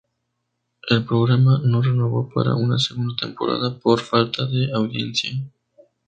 El 0.89 1.05
programa 1.05 1.61
no 1.63 1.79
renovó 1.79 2.27
para 2.33 2.55
una 2.55 2.79
segunda 2.79 3.15
temporada 3.15 3.77
por 3.77 3.99
falta 3.99 4.47
de 4.47 4.71
audiencia. 4.73 5.29